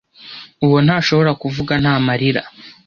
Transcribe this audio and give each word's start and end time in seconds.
uwo 0.65 0.77
ntashobora 0.85 1.31
kuvuga 1.41 1.73
nta 1.81 1.93
marira 2.05 2.41